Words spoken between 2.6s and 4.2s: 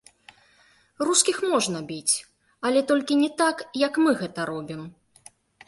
але толькі не так, як мы